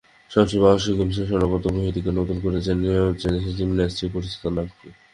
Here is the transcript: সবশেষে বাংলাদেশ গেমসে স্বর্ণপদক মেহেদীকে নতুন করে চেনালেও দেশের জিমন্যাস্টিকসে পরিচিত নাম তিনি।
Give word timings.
সবশেষে 0.31 0.57
বাংলাদেশ 0.63 0.85
গেমসে 0.97 1.23
স্বর্ণপদক 1.29 1.71
মেহেদীকে 1.75 2.11
নতুন 2.19 2.37
করে 2.43 2.57
চেনালেও 2.65 3.07
দেশের 3.25 3.55
জিমন্যাস্টিকসে 3.57 4.13
পরিচিত 4.15 4.43
নাম 4.47 4.67
তিনি। 4.71 4.93